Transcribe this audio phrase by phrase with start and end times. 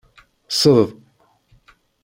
[0.51, 0.89] Sseḍ.